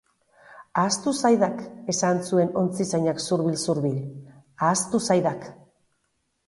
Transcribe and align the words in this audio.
Ahaztu 0.83 1.11
zaidak 1.19 1.61
—esan 1.93 2.21
zuen 2.31 2.57
ontzizainak 2.63 3.23
zurbil-zurbil—, 3.29 4.03
ahaztu 4.43 5.09
zaidak. 5.13 5.49